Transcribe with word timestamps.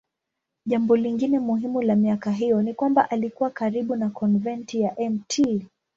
Jambo 0.65 0.95
lingine 0.97 1.39
muhimu 1.39 1.81
la 1.81 1.95
miaka 1.95 2.31
hiyo 2.31 2.61
ni 2.61 2.73
kwamba 2.73 3.09
alikuwa 3.09 3.49
karibu 3.49 3.95
na 3.95 4.09
konventi 4.09 4.81
ya 4.81 4.95
Mt. 5.09 5.43